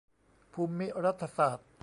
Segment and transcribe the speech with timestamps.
[0.53, 1.69] ภูมิรัฐศาสตร์